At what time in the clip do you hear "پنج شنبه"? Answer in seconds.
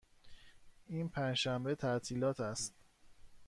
1.09-1.75